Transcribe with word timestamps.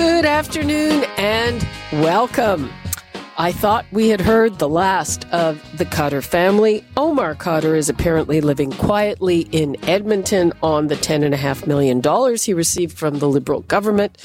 Good 0.00 0.24
afternoon 0.24 1.04
and 1.18 1.68
welcome. 1.92 2.70
I 3.36 3.52
thought 3.52 3.84
we 3.92 4.08
had 4.08 4.22
heard 4.22 4.58
the 4.58 4.66
last 4.68 5.26
of 5.30 5.62
the 5.76 5.84
Khadr 5.84 6.24
family. 6.24 6.82
Omar 6.96 7.34
Khadr 7.34 7.76
is 7.76 7.90
apparently 7.90 8.40
living 8.40 8.72
quietly 8.72 9.40
in 9.52 9.76
Edmonton 9.86 10.54
on 10.62 10.86
the 10.86 10.94
$10.5 10.96 11.66
million 11.66 12.02
he 12.38 12.54
received 12.54 12.96
from 12.96 13.18
the 13.18 13.28
Liberal 13.28 13.60
government. 13.60 14.16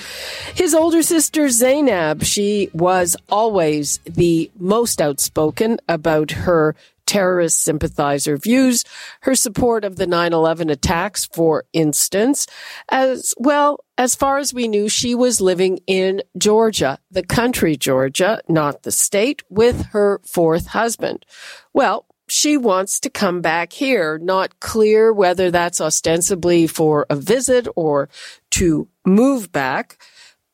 His 0.53 0.73
older 0.73 1.03
sister, 1.03 1.47
Zaynab, 1.47 2.23
she 2.23 2.69
was 2.71 3.17
always 3.27 3.99
the 4.05 4.49
most 4.57 5.01
outspoken 5.01 5.79
about 5.89 6.31
her 6.31 6.73
terrorist 7.05 7.59
sympathizer 7.61 8.37
views, 8.37 8.83
her 9.21 9.35
support 9.35 9.83
of 9.83 9.95
the 9.95 10.07
9-11 10.07 10.71
attacks, 10.71 11.25
for 11.25 11.65
instance, 11.73 12.47
as 12.89 13.33
well 13.37 13.79
as 13.97 14.15
far 14.15 14.37
as 14.39 14.53
we 14.53 14.67
knew, 14.67 14.89
she 14.89 15.15
was 15.15 15.39
living 15.39 15.79
in 15.87 16.21
Georgia, 16.37 16.99
the 17.09 17.23
country 17.23 17.77
Georgia, 17.77 18.41
not 18.49 18.83
the 18.83 18.91
state, 18.91 19.41
with 19.49 19.85
her 19.87 20.19
fourth 20.25 20.67
husband. 20.67 21.25
Well, 21.73 22.05
she 22.27 22.57
wants 22.57 22.99
to 23.01 23.09
come 23.09 23.41
back 23.41 23.71
here. 23.71 24.17
Not 24.17 24.59
clear 24.59 25.13
whether 25.13 25.51
that's 25.51 25.79
ostensibly 25.79 26.67
for 26.67 27.05
a 27.09 27.15
visit 27.15 27.67
or 27.75 28.09
to 28.51 28.89
move 29.05 29.51
back 29.51 29.97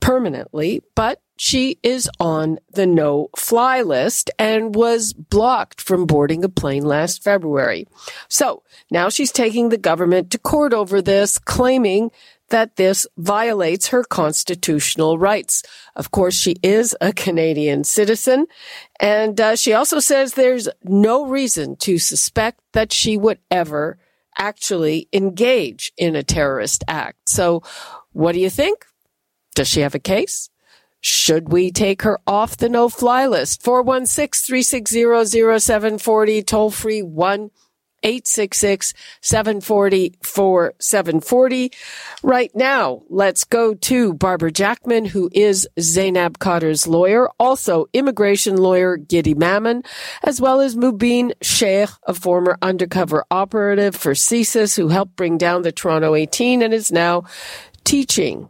permanently, 0.02 0.82
but 0.96 1.22
she 1.44 1.80
is 1.82 2.08
on 2.20 2.60
the 2.72 2.86
no 2.86 3.28
fly 3.36 3.82
list 3.82 4.30
and 4.38 4.76
was 4.76 5.12
blocked 5.12 5.82
from 5.82 6.06
boarding 6.06 6.44
a 6.44 6.50
plane 6.50 6.86
last 6.86 7.24
February. 7.24 7.88
So 8.28 8.62
now 8.92 9.10
she's 9.10 9.32
taking 9.32 9.70
the 9.70 9.78
government 9.80 10.30
to 10.30 10.38
court 10.38 10.72
over 10.72 11.02
this, 11.02 11.40
claiming 11.40 12.12
that 12.50 12.76
this 12.76 13.08
violates 13.18 13.88
her 13.88 14.04
constitutional 14.04 15.18
rights. 15.18 15.64
Of 15.96 16.12
course, 16.12 16.36
she 16.36 16.58
is 16.62 16.96
a 17.02 17.12
Canadian 17.12 17.86
citizen. 17.86 18.46
And 19.00 19.42
uh, 19.42 19.56
she 19.56 19.74
also 19.74 19.98
says 19.98 20.36
there's 20.36 20.70
no 20.84 21.26
reason 21.26 21.76
to 21.78 21.98
suspect 21.98 22.60
that 22.74 22.94
she 22.94 23.18
would 23.18 23.40
ever 23.50 23.98
actually 24.38 25.10
engage 25.12 25.92
in 25.98 26.16
a 26.16 26.22
terrorist 26.22 26.84
act. 26.88 27.30
So 27.30 27.64
what 28.12 28.34
do 28.34 28.40
you 28.40 28.52
think? 28.52 28.86
Does 29.56 29.68
she 29.68 29.80
have 29.80 29.96
a 29.96 30.00
case? 30.00 30.51
Should 31.02 31.52
we 31.52 31.72
take 31.72 32.04
her 32.04 32.20
off 32.28 32.58
the 32.58 32.70
no 32.70 32.88
fly 32.88 33.26
list? 33.26 33.64
416 33.64 34.46
360 34.46 35.60
0740, 35.60 36.44
toll 36.44 36.70
free 36.70 37.02
1 37.02 37.50
866 38.04 38.94
740 39.22 40.16
4740. 40.22 41.72
Right 42.24 42.52
now, 42.56 43.04
let's 43.10 43.44
go 43.44 43.74
to 43.74 44.14
Barbara 44.14 44.52
Jackman, 44.52 45.06
who 45.06 45.30
is 45.34 45.68
Zaynab 45.80 46.38
Khadr's 46.38 46.88
lawyer, 46.88 47.30
also 47.40 47.88
immigration 47.94 48.58
lawyer 48.58 48.98
Guidy 48.98 49.36
Mamman, 49.36 49.86
as 50.24 50.42
well 50.42 50.62
as 50.62 50.76
Mubin 50.76 51.34
Shaikh, 51.42 51.90
a 52.04 52.14
former 52.14 52.58
undercover 52.62 53.26
operative 53.30 53.96
for 53.96 54.14
CSIS 54.14 54.78
who 54.78 54.90
helped 54.90 55.16
bring 55.16 55.38
down 55.38 55.62
the 55.62 55.72
Toronto 55.72 56.16
18 56.16 56.62
and 56.62 56.74
is 56.74 56.92
now 56.92 57.24
teaching 57.84 58.50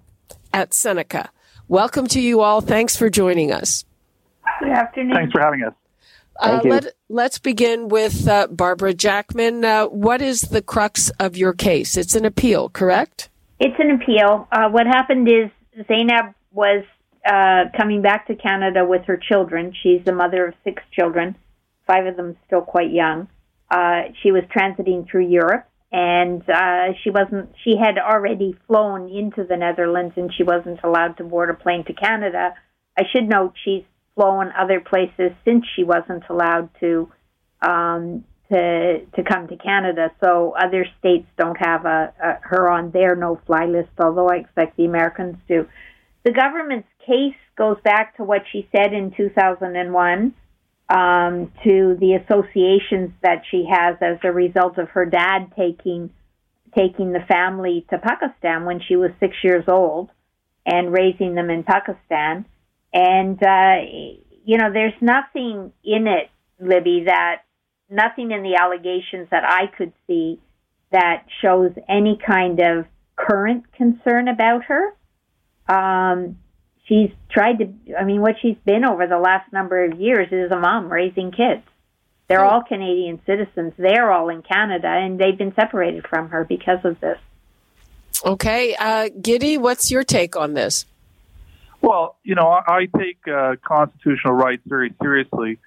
at 0.53 0.73
Seneca. 0.73 1.29
Welcome 1.71 2.07
to 2.07 2.19
you 2.19 2.41
all. 2.41 2.59
Thanks 2.59 2.97
for 2.97 3.09
joining 3.09 3.53
us. 3.53 3.85
Good 4.59 4.71
afternoon. 4.71 5.15
Thanks 5.15 5.31
for 5.31 5.39
having 5.39 5.63
us. 5.63 5.73
Uh, 6.37 6.59
let, 6.65 6.87
let's 7.07 7.39
begin 7.39 7.87
with 7.87 8.27
uh, 8.27 8.47
Barbara 8.47 8.93
Jackman. 8.93 9.63
Uh, 9.63 9.85
what 9.85 10.21
is 10.21 10.41
the 10.41 10.61
crux 10.61 11.11
of 11.11 11.37
your 11.37 11.53
case? 11.53 11.95
It's 11.95 12.13
an 12.13 12.25
appeal, 12.25 12.67
correct? 12.67 13.29
It's 13.61 13.79
an 13.79 13.91
appeal. 13.91 14.49
Uh, 14.51 14.67
what 14.67 14.85
happened 14.85 15.29
is 15.29 15.49
Zaynab 15.85 16.33
was 16.51 16.83
uh, 17.25 17.69
coming 17.77 18.01
back 18.01 18.27
to 18.27 18.35
Canada 18.35 18.83
with 18.83 19.05
her 19.05 19.15
children. 19.15 19.73
She's 19.81 20.03
the 20.03 20.11
mother 20.11 20.47
of 20.47 20.55
six 20.65 20.83
children, 20.91 21.37
five 21.87 22.05
of 22.05 22.17
them 22.17 22.35
still 22.47 22.63
quite 22.63 22.91
young. 22.91 23.29
Uh, 23.69 24.09
she 24.21 24.33
was 24.33 24.43
transiting 24.53 25.09
through 25.09 25.29
Europe 25.29 25.70
and 25.91 26.41
uh, 26.49 26.93
she 27.03 27.09
wasn't. 27.09 27.49
She 27.63 27.75
had 27.77 27.97
already 27.97 28.57
flown 28.67 29.09
into 29.09 29.43
the 29.43 29.57
Netherlands, 29.57 30.13
and 30.15 30.31
she 30.33 30.43
wasn't 30.43 30.79
allowed 30.83 31.17
to 31.17 31.23
board 31.23 31.49
a 31.49 31.53
plane 31.53 31.83
to 31.85 31.93
Canada. 31.93 32.53
I 32.97 33.03
should 33.11 33.27
note 33.27 33.53
she's 33.63 33.83
flown 34.15 34.51
other 34.57 34.79
places 34.79 35.31
since 35.43 35.65
she 35.75 35.83
wasn't 35.83 36.23
allowed 36.29 36.69
to 36.79 37.11
um, 37.61 38.23
to 38.49 39.05
to 39.15 39.23
come 39.23 39.47
to 39.49 39.57
Canada. 39.57 40.11
So 40.23 40.53
other 40.57 40.85
states 40.99 41.27
don't 41.37 41.57
have 41.59 41.85
a, 41.85 42.13
a 42.23 42.39
her 42.41 42.71
on 42.71 42.91
their 42.91 43.15
no-fly 43.17 43.65
list, 43.65 43.91
although 43.99 44.29
I 44.29 44.37
expect 44.37 44.77
the 44.77 44.85
Americans 44.85 45.35
do. 45.47 45.67
The 46.23 46.31
government's 46.31 46.87
case 47.05 47.35
goes 47.57 47.77
back 47.83 48.15
to 48.17 48.23
what 48.23 48.43
she 48.51 48.69
said 48.73 48.93
in 48.93 49.11
2001 49.11 50.33
um, 50.91 51.51
to 51.63 51.95
the 51.99 52.19
associations 52.21 53.11
that 53.23 53.43
she 53.49 53.65
has 53.71 53.95
as 54.01 54.17
a 54.23 54.31
result 54.31 54.77
of 54.77 54.89
her 54.89 55.05
dad 55.05 55.53
taking 55.57 56.11
taking 56.75 57.11
the 57.11 57.19
family 57.27 57.85
to 57.89 57.97
Pakistan 57.97 58.65
when 58.65 58.79
she 58.87 58.95
was 58.95 59.11
six 59.19 59.35
years 59.43 59.65
old 59.67 60.09
and 60.65 60.93
raising 60.93 61.35
them 61.35 61.49
in 61.49 61.63
Pakistan. 61.63 62.45
And 62.93 63.41
uh, 63.41 63.75
you 64.45 64.57
know, 64.57 64.71
there's 64.73 64.93
nothing 65.01 65.71
in 65.83 66.07
it, 66.07 66.29
Libby, 66.59 67.03
that 67.05 67.43
nothing 67.89 68.31
in 68.31 68.43
the 68.43 68.55
allegations 68.59 69.29
that 69.31 69.43
I 69.45 69.67
could 69.77 69.93
see 70.07 70.39
that 70.91 71.25
shows 71.41 71.71
any 71.87 72.19
kind 72.25 72.59
of 72.59 72.85
current 73.15 73.71
concern 73.73 74.27
about 74.27 74.63
her. 74.65 74.93
Um, 75.69 76.37
she's 76.87 77.11
tried 77.29 77.59
to 77.59 77.73
i 77.99 78.03
mean 78.03 78.21
what 78.21 78.35
she's 78.41 78.57
been 78.65 78.83
over 78.85 79.07
the 79.07 79.17
last 79.17 79.51
number 79.53 79.83
of 79.85 79.99
years 79.99 80.27
is 80.31 80.51
a 80.51 80.59
mom 80.59 80.91
raising 80.91 81.31
kids. 81.31 81.63
They're 82.27 82.45
all 82.45 82.63
canadian 82.63 83.19
citizens. 83.25 83.73
They're 83.77 84.09
all 84.09 84.29
in 84.29 84.41
canada 84.41 84.87
and 84.87 85.19
they've 85.19 85.37
been 85.37 85.53
separated 85.53 86.07
from 86.07 86.29
her 86.29 86.45
because 86.45 86.79
of 86.83 86.99
this. 86.99 87.17
Okay 88.25 88.75
uh, 88.75 89.09
Guidy 89.21 89.57
what's 89.57 89.91
your 89.91 90.03
take 90.03 90.35
on 90.35 90.53
this? 90.53 90.85
Well 91.81 92.17
you 92.23 92.35
know 92.35 92.47
i, 92.47 92.63
I 92.67 92.85
take 92.97 93.27
uh, 93.27 93.55
constitutional 93.63 94.33
rights 94.33 94.63
very 94.65 94.93
seriously 95.01 95.59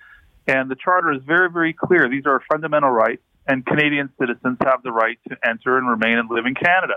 and 0.47 0.71
the 0.71 0.77
charter 0.77 1.13
is 1.13 1.23
very 1.27 1.51
very 1.51 1.73
clear. 1.73 2.09
These 2.09 2.27
are 2.27 2.43
fundamental 2.51 2.91
rights 2.91 3.23
and 3.47 3.65
canadian 3.65 4.11
citizens 4.19 4.59
have 4.65 4.83
the 4.83 4.93
right 4.93 5.19
to 5.29 5.37
enter 5.47 5.79
and 5.79 5.89
remain 5.89 6.19
and 6.19 6.31
live 6.31 6.47
in 6.47 6.55
canada 6.55 6.95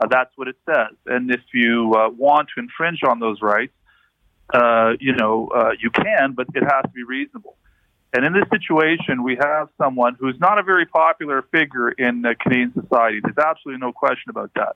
uh, 0.00 0.06
that's 0.06 0.30
what 0.36 0.48
it 0.48 0.56
says. 0.66 0.96
And 1.06 1.30
if 1.30 1.42
you 1.52 1.94
uh, 1.94 2.08
want 2.10 2.48
to 2.54 2.60
infringe 2.60 3.00
on 3.06 3.20
those 3.20 3.42
rights, 3.42 3.72
uh, 4.52 4.92
you 4.98 5.14
know, 5.14 5.48
uh, 5.54 5.70
you 5.78 5.90
can, 5.90 6.32
but 6.32 6.46
it 6.54 6.62
has 6.62 6.82
to 6.84 6.90
be 6.94 7.04
reasonable. 7.04 7.56
And 8.12 8.24
in 8.24 8.32
this 8.32 8.48
situation, 8.50 9.22
we 9.22 9.36
have 9.36 9.68
someone 9.78 10.16
who's 10.18 10.38
not 10.40 10.58
a 10.58 10.64
very 10.64 10.86
popular 10.86 11.42
figure 11.52 11.90
in 11.90 12.24
Canadian 12.40 12.72
society. 12.72 13.20
There's 13.22 13.38
absolutely 13.38 13.80
no 13.80 13.92
question 13.92 14.30
about 14.30 14.50
that. 14.54 14.74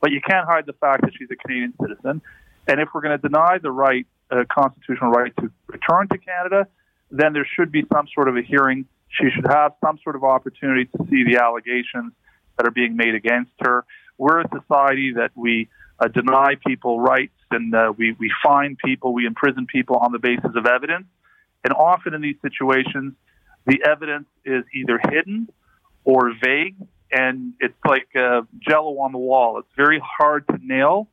But 0.00 0.10
you 0.10 0.20
can't 0.20 0.48
hide 0.48 0.66
the 0.66 0.72
fact 0.72 1.02
that 1.02 1.12
she's 1.16 1.28
a 1.30 1.36
Canadian 1.36 1.74
citizen. 1.80 2.20
And 2.66 2.80
if 2.80 2.88
we're 2.92 3.02
going 3.02 3.16
to 3.16 3.28
deny 3.28 3.58
the 3.58 3.70
right, 3.70 4.06
uh, 4.32 4.44
constitutional 4.50 5.10
right 5.10 5.32
to 5.36 5.52
return 5.68 6.08
to 6.08 6.18
Canada, 6.18 6.66
then 7.12 7.34
there 7.34 7.46
should 7.54 7.70
be 7.70 7.84
some 7.92 8.08
sort 8.12 8.28
of 8.28 8.36
a 8.36 8.42
hearing. 8.42 8.86
She 9.10 9.30
should 9.30 9.46
have 9.46 9.74
some 9.84 9.98
sort 10.02 10.16
of 10.16 10.24
opportunity 10.24 10.86
to 10.86 11.06
see 11.08 11.22
the 11.22 11.38
allegations 11.40 12.14
that 12.56 12.66
are 12.66 12.72
being 12.72 12.96
made 12.96 13.14
against 13.14 13.52
her 13.60 13.84
we're 14.22 14.40
a 14.40 14.48
society 14.48 15.14
that 15.14 15.32
we 15.34 15.68
uh, 15.98 16.06
deny 16.06 16.54
people 16.64 17.00
rights 17.00 17.34
and 17.50 17.74
uh, 17.74 17.92
we, 17.96 18.12
we 18.20 18.30
fine 18.42 18.76
people, 18.82 19.12
we 19.12 19.26
imprison 19.26 19.66
people 19.66 19.96
on 19.96 20.12
the 20.12 20.20
basis 20.20 20.52
of 20.54 20.64
evidence. 20.64 21.06
And 21.64 21.72
often 21.72 22.14
in 22.14 22.20
these 22.20 22.36
situations, 22.40 23.14
the 23.66 23.82
evidence 23.84 24.28
is 24.44 24.62
either 24.72 25.00
hidden 25.10 25.48
or 26.04 26.32
vague, 26.40 26.76
and 27.10 27.54
it's 27.58 27.74
like 27.84 28.08
uh, 28.14 28.42
jello 28.60 29.00
on 29.00 29.10
the 29.10 29.18
wall. 29.18 29.58
It's 29.58 29.74
very 29.76 30.00
hard 30.04 30.46
to 30.48 30.58
nail 30.62 31.08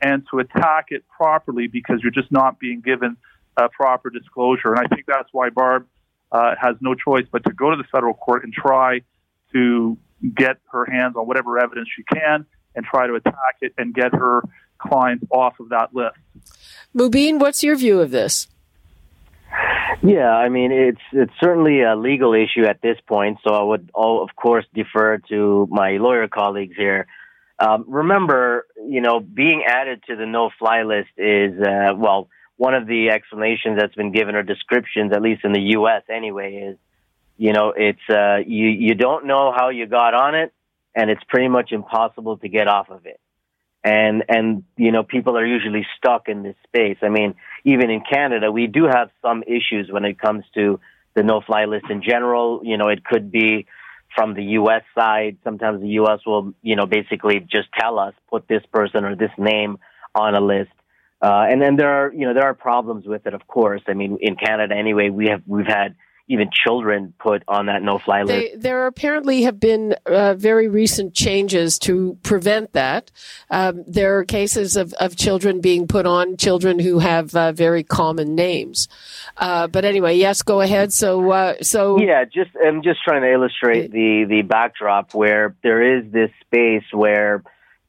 and 0.00 0.26
to 0.30 0.38
attack 0.38 0.86
it 0.88 1.04
properly 1.08 1.66
because 1.66 2.00
you're 2.02 2.12
just 2.12 2.32
not 2.32 2.58
being 2.58 2.80
given 2.80 3.18
a 3.58 3.68
proper 3.68 4.08
disclosure. 4.08 4.72
And 4.72 4.78
I 4.78 4.94
think 4.94 5.04
that's 5.06 5.28
why 5.32 5.50
Barb 5.50 5.86
uh, 6.32 6.54
has 6.58 6.76
no 6.80 6.94
choice 6.94 7.26
but 7.30 7.44
to 7.44 7.52
go 7.52 7.70
to 7.70 7.76
the 7.76 7.84
federal 7.92 8.14
court 8.14 8.42
and 8.42 8.52
try 8.52 9.02
to 9.52 9.98
get 10.30 10.58
her 10.70 10.84
hands 10.84 11.16
on 11.16 11.26
whatever 11.26 11.58
evidence 11.58 11.88
she 11.94 12.02
can 12.02 12.46
and 12.74 12.84
try 12.84 13.06
to 13.06 13.14
attack 13.14 13.56
it 13.60 13.72
and 13.78 13.94
get 13.94 14.12
her 14.12 14.42
clients 14.78 15.24
off 15.30 15.58
of 15.60 15.70
that 15.70 15.94
list. 15.94 16.16
Mubin, 16.96 17.38
what's 17.38 17.62
your 17.62 17.76
view 17.76 18.00
of 18.00 18.10
this? 18.10 18.48
Yeah, 20.02 20.30
I 20.30 20.48
mean 20.48 20.72
it's 20.72 21.00
it's 21.12 21.32
certainly 21.40 21.82
a 21.82 21.94
legal 21.96 22.34
issue 22.34 22.64
at 22.68 22.82
this 22.82 22.98
point, 23.06 23.38
so 23.46 23.54
I 23.54 23.62
would, 23.62 23.90
all, 23.94 24.22
of 24.22 24.34
course, 24.34 24.66
defer 24.74 25.18
to 25.28 25.68
my 25.70 25.92
lawyer 25.98 26.28
colleagues 26.28 26.76
here. 26.76 27.06
Um, 27.58 27.84
remember, 27.86 28.66
you 28.88 29.00
know, 29.00 29.20
being 29.20 29.62
added 29.66 30.02
to 30.08 30.16
the 30.16 30.26
no-fly 30.26 30.82
list 30.82 31.10
is 31.16 31.60
uh, 31.60 31.94
well, 31.96 32.28
one 32.56 32.74
of 32.74 32.86
the 32.86 33.10
explanations 33.10 33.78
that's 33.78 33.94
been 33.94 34.12
given 34.12 34.34
or 34.34 34.42
descriptions, 34.42 35.12
at 35.12 35.22
least 35.22 35.44
in 35.44 35.52
the 35.52 35.60
U.S. 35.78 36.02
anyway, 36.10 36.54
is 36.70 36.78
you 37.36 37.52
know 37.52 37.72
it's 37.76 37.98
uh, 38.08 38.36
you 38.46 38.68
you 38.68 38.94
don't 38.94 39.26
know 39.26 39.52
how 39.56 39.70
you 39.70 39.86
got 39.86 40.14
on 40.14 40.34
it, 40.34 40.52
and 40.94 41.10
it's 41.10 41.22
pretty 41.28 41.48
much 41.48 41.72
impossible 41.72 42.38
to 42.38 42.48
get 42.48 42.68
off 42.68 42.90
of 42.90 43.06
it 43.06 43.20
and 43.84 44.24
and 44.28 44.64
you 44.76 44.90
know 44.90 45.02
people 45.02 45.36
are 45.36 45.46
usually 45.46 45.86
stuck 45.98 46.28
in 46.28 46.42
this 46.42 46.56
space. 46.66 46.96
I 47.02 47.10
mean, 47.10 47.34
even 47.64 47.90
in 47.90 48.00
Canada, 48.00 48.50
we 48.50 48.66
do 48.66 48.84
have 48.84 49.10
some 49.20 49.42
issues 49.42 49.88
when 49.90 50.04
it 50.04 50.18
comes 50.18 50.44
to 50.54 50.80
the 51.14 51.22
no-fly 51.22 51.66
list 51.66 51.86
in 51.90 52.02
general. 52.02 52.62
You 52.64 52.78
know, 52.78 52.88
it 52.88 53.04
could 53.04 53.30
be 53.30 53.66
from 54.16 54.34
the 54.34 54.42
U.S. 54.58 54.82
side. 54.94 55.36
Sometimes 55.44 55.82
the 55.82 55.88
U.S. 56.00 56.20
will 56.26 56.54
you 56.62 56.76
know 56.76 56.86
basically 56.86 57.40
just 57.40 57.68
tell 57.78 57.98
us 57.98 58.14
put 58.30 58.48
this 58.48 58.62
person 58.72 59.04
or 59.04 59.14
this 59.14 59.32
name 59.36 59.78
on 60.14 60.34
a 60.34 60.40
list. 60.40 60.70
Uh, 61.20 61.46
and 61.48 61.60
then 61.62 61.76
there 61.76 61.88
are, 61.88 62.12
you 62.12 62.26
know, 62.26 62.34
there 62.34 62.44
are 62.44 62.52
problems 62.52 63.06
with 63.06 63.26
it, 63.26 63.32
of 63.32 63.46
course. 63.46 63.80
I 63.88 63.94
mean, 63.94 64.18
in 64.20 64.36
Canada 64.36 64.74
anyway, 64.74 65.08
we 65.08 65.28
have, 65.28 65.40
we've 65.46 65.66
had 65.66 65.94
even 66.26 66.48
children 66.52 67.12
put 67.18 67.42
on 67.48 67.66
that 67.66 67.82
no-fly 67.82 68.22
list. 68.22 68.28
They, 68.28 68.56
there 68.56 68.86
apparently 68.86 69.42
have 69.42 69.60
been 69.60 69.94
uh, 70.06 70.34
very 70.34 70.68
recent 70.68 71.14
changes 71.14 71.78
to 71.80 72.18
prevent 72.22 72.72
that. 72.72 73.10
Um, 73.50 73.84
there 73.86 74.18
are 74.18 74.24
cases 74.24 74.76
of, 74.76 74.94
of 74.94 75.16
children 75.16 75.60
being 75.60 75.86
put 75.86 76.06
on, 76.06 76.38
children 76.38 76.78
who 76.78 76.98
have 77.00 77.34
uh, 77.34 77.52
very 77.52 77.82
common 77.82 78.34
names. 78.34 78.88
Uh, 79.36 79.66
but 79.66 79.84
anyway, 79.84 80.16
yes, 80.16 80.40
go 80.40 80.62
ahead. 80.62 80.92
So, 80.92 81.30
uh, 81.30 81.54
so 81.60 82.00
yeah, 82.00 82.24
just 82.24 82.50
I'm 82.64 82.82
just 82.82 83.02
trying 83.04 83.22
to 83.22 83.32
illustrate 83.32 83.90
the 83.90 84.24
the 84.28 84.42
backdrop 84.42 85.14
where 85.14 85.54
there 85.62 85.98
is 85.98 86.10
this 86.10 86.30
space 86.46 86.84
where 86.92 87.42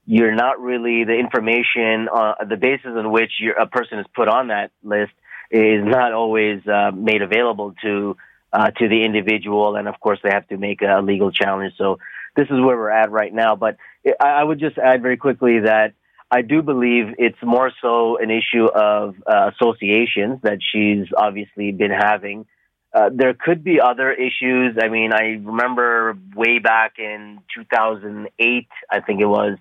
you're 0.05 0.35
not 0.35 0.59
really 0.59 1.03
the 1.03 1.17
information, 1.17 2.07
uh, 2.13 2.33
the 2.47 2.57
basis 2.57 2.91
on 2.95 3.11
which 3.11 3.31
a 3.59 3.65
person 3.65 3.99
is 3.99 4.05
put 4.13 4.27
on 4.27 4.49
that 4.49 4.71
list 4.83 5.13
is 5.51 5.83
not 5.85 6.13
always 6.13 6.65
uh, 6.67 6.91
made 6.93 7.21
available 7.21 7.73
to 7.81 8.17
uh, 8.53 8.71
to 8.71 8.87
the 8.87 9.03
individual, 9.03 9.75
and 9.75 9.87
of 9.87 9.99
course 9.99 10.19
they 10.23 10.29
have 10.31 10.47
to 10.47 10.57
make 10.57 10.81
a 10.81 11.01
legal 11.01 11.31
challenge. 11.31 11.73
So 11.77 11.99
this 12.35 12.45
is 12.45 12.59
where 12.59 12.77
we're 12.77 12.89
at 12.89 13.11
right 13.11 13.33
now. 13.33 13.55
But 13.55 13.77
I 14.19 14.43
would 14.43 14.59
just 14.59 14.77
add 14.77 15.01
very 15.01 15.17
quickly 15.17 15.59
that 15.59 15.93
I 16.31 16.41
do 16.41 16.61
believe 16.61 17.15
it's 17.17 17.37
more 17.43 17.71
so 17.81 18.17
an 18.17 18.31
issue 18.31 18.65
of 18.65 19.15
uh, 19.25 19.51
associations 19.53 20.39
that 20.43 20.59
she's 20.61 21.07
obviously 21.15 21.71
been 21.71 21.91
having. 21.91 22.45
Uh, 22.93 23.09
there 23.13 23.33
could 23.33 23.63
be 23.63 23.79
other 23.81 24.11
issues. 24.11 24.77
I 24.81 24.87
mean, 24.87 25.11
I 25.13 25.39
remember 25.43 26.17
way 26.33 26.59
back 26.59 26.93
in 26.97 27.39
2008, 27.53 28.67
I 28.89 28.99
think 29.01 29.21
it 29.21 29.25
was, 29.25 29.57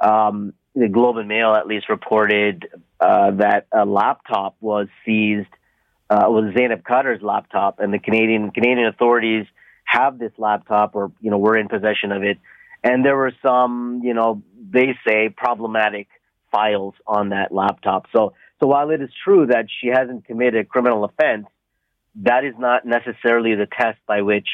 um, 0.00 0.54
the 0.74 0.88
Globe 0.88 1.16
and 1.16 1.28
Mail 1.28 1.54
at 1.54 1.66
least 1.66 1.88
reported 1.88 2.68
uh, 3.00 3.32
that 3.32 3.66
a 3.72 3.84
laptop 3.84 4.56
was 4.60 4.88
seized, 5.04 5.48
uh, 6.10 6.24
was 6.26 6.54
Zaynab 6.54 6.84
Khadr's 6.84 7.22
laptop, 7.22 7.80
and 7.80 7.92
the 7.92 7.98
Canadian 7.98 8.50
Canadian 8.50 8.86
authorities 8.86 9.46
have 9.84 10.18
this 10.18 10.32
laptop, 10.38 10.94
or 10.94 11.12
you 11.20 11.30
know, 11.30 11.38
were 11.38 11.56
in 11.56 11.68
possession 11.68 12.12
of 12.12 12.22
it, 12.22 12.38
and 12.84 13.04
there 13.04 13.16
were 13.16 13.32
some, 13.42 14.02
you 14.04 14.14
know, 14.14 14.42
they 14.70 14.96
say 15.06 15.28
problematic 15.34 16.08
files 16.50 16.94
on 17.06 17.30
that 17.30 17.52
laptop. 17.52 18.06
So, 18.14 18.34
so 18.60 18.66
while 18.66 18.90
it 18.90 19.02
is 19.02 19.10
true 19.24 19.46
that 19.46 19.66
she 19.80 19.88
hasn't 19.88 20.26
committed 20.26 20.60
a 20.60 20.64
criminal 20.64 21.04
offense, 21.04 21.46
that 22.16 22.44
is 22.44 22.54
not 22.58 22.86
necessarily 22.86 23.54
the 23.54 23.66
test 23.66 23.98
by 24.06 24.22
which 24.22 24.46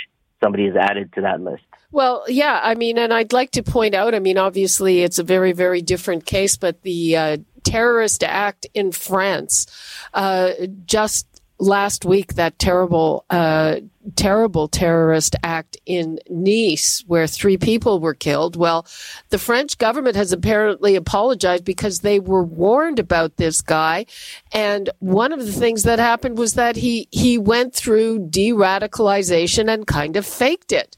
somebody 0.45 0.67
is 0.67 0.77
added 0.77 1.13
to 1.15 1.23
that 1.23 1.41
list. 1.41 1.65
Well, 1.91 2.25
yeah, 2.29 2.61
I 2.63 2.75
mean, 2.75 2.99
and 2.99 3.15
I'd 3.15 3.33
like 3.33 3.53
to 3.53 3.63
point 3.63 3.95
out, 3.95 4.15
I 4.15 4.19
mean, 4.19 4.37
obviously 4.37 5.03
it's 5.03 5.19
a 5.19 5.23
very, 5.23 5.53
very 5.53 5.81
different 5.81 6.27
case, 6.27 6.57
but 6.57 6.83
the 6.83 7.17
uh, 7.17 7.37
terrorist 7.63 8.23
act 8.23 8.67
in 8.75 8.93
France 8.93 9.67
uh, 10.13 10.51
just 10.87 11.27
last 11.59 12.05
week 12.05 12.35
that 12.35 12.59
terrible, 12.59 13.25
uh, 13.31 13.77
terrible 14.17 14.69
terrorist 14.69 15.37
act 15.43 15.77
in 15.87 16.19
Nice 16.29 17.05
where 17.07 17.27
three 17.27 17.57
people 17.57 18.01
were 18.01 18.15
killed. 18.15 18.57
Well, 18.57 18.87
the 19.31 19.39
French 19.39 19.79
government 19.79 20.17
has 20.17 20.33
apparently 20.33 20.97
apologized 20.97 21.65
because 21.65 22.01
they 22.01 22.19
were 22.21 22.43
warned 22.43 22.99
about 22.99 23.37
this 23.37 23.61
guy. 23.61 24.07
And 24.53 24.91
one 24.99 25.33
of 25.33 25.47
the 25.47 25.53
things 25.53 25.85
that 25.85 25.99
happened 25.99 26.39
was 26.39 26.55
that 26.55 26.77
he, 26.77 27.09
he 27.11 27.39
went 27.39 27.75
through 27.75 28.29
de-radicalization 28.29 29.73
and 29.73 29.87
kind 29.87 30.17
of 30.17 30.27
faked 30.27 30.73
it. 30.73 30.97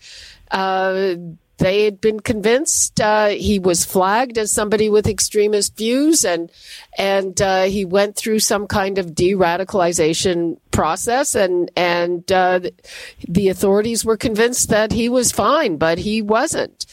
Uh, 0.50 1.16
they 1.58 1.84
had 1.84 2.00
been 2.00 2.20
convinced 2.20 3.00
uh, 3.00 3.28
he 3.28 3.58
was 3.58 3.84
flagged 3.84 4.36
as 4.36 4.52
somebody 4.52 4.90
with 4.90 5.06
extremist 5.06 5.76
views, 5.76 6.24
and 6.24 6.50
and 6.98 7.40
uh, 7.40 7.62
he 7.62 7.84
went 7.84 8.16
through 8.16 8.40
some 8.40 8.66
kind 8.66 8.98
of 8.98 9.14
de-radicalization 9.14 10.58
process, 10.70 11.34
and 11.34 11.70
and 11.76 12.30
uh, 12.30 12.60
the 13.26 13.48
authorities 13.48 14.04
were 14.04 14.16
convinced 14.16 14.68
that 14.68 14.92
he 14.92 15.08
was 15.08 15.32
fine, 15.32 15.78
but 15.78 15.98
he 15.98 16.20
wasn't. 16.20 16.84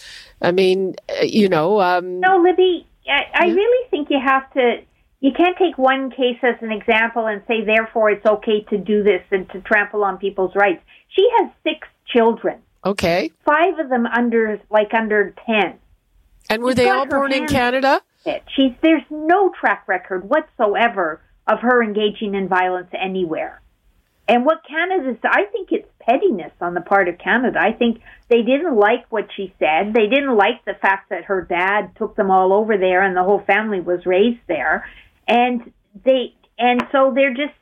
I 0.41 0.51
mean, 0.51 0.95
uh, 1.09 1.23
you 1.23 1.49
know. 1.49 1.81
Um, 1.81 2.21
no, 2.21 2.37
Libby, 2.37 2.87
I, 3.07 3.23
I 3.33 3.45
really 3.47 3.89
think 3.89 4.09
you 4.09 4.19
have 4.23 4.51
to. 4.53 4.77
You 5.19 5.31
can't 5.31 5.57
take 5.57 5.77
one 5.77 6.11
case 6.11 6.37
as 6.43 6.55
an 6.61 6.71
example 6.71 7.27
and 7.27 7.41
say, 7.47 7.63
therefore, 7.63 8.11
it's 8.11 8.25
okay 8.25 8.61
to 8.69 8.77
do 8.77 9.03
this 9.03 9.21
and 9.31 9.49
to 9.51 9.61
trample 9.61 10.03
on 10.03 10.17
people's 10.17 10.53
rights. 10.53 10.83
She 11.15 11.25
has 11.39 11.49
six 11.63 11.87
children. 12.07 12.59
Okay. 12.85 13.31
Five 13.45 13.79
of 13.79 13.89
them 13.89 14.05
under 14.05 14.59
like 14.69 14.93
under 14.93 15.33
ten. 15.45 15.79
And 16.49 16.61
were 16.61 16.71
She's 16.71 16.77
they 16.77 16.89
all 16.89 17.05
born 17.05 17.31
in 17.31 17.47
Canada? 17.47 18.01
She's 18.55 18.73
there's 18.81 19.03
no 19.09 19.51
track 19.59 19.87
record 19.87 20.29
whatsoever 20.29 21.21
of 21.47 21.59
her 21.59 21.83
engaging 21.83 22.35
in 22.35 22.47
violence 22.47 22.89
anywhere. 22.93 23.61
And 24.27 24.45
what 24.45 24.61
Canada's 24.67 25.17
I 25.23 25.45
think 25.51 25.69
it's 25.71 25.87
pettiness 25.99 26.51
on 26.61 26.73
the 26.73 26.81
part 26.81 27.09
of 27.09 27.17
Canada. 27.17 27.59
I 27.59 27.73
think 27.73 28.01
they 28.29 28.41
didn't 28.41 28.75
like 28.75 29.05
what 29.09 29.27
she 29.35 29.53
said. 29.59 29.93
They 29.93 30.07
didn't 30.07 30.35
like 30.35 30.63
the 30.65 30.75
fact 30.81 31.09
that 31.09 31.25
her 31.25 31.41
dad 31.41 31.91
took 31.97 32.15
them 32.15 32.31
all 32.31 32.53
over 32.53 32.77
there 32.77 33.01
and 33.01 33.15
the 33.15 33.23
whole 33.23 33.43
family 33.45 33.81
was 33.81 34.05
raised 34.05 34.41
there. 34.47 34.87
And 35.27 35.71
they 36.05 36.35
and 36.57 36.83
so 36.91 37.11
they're 37.13 37.33
just 37.33 37.53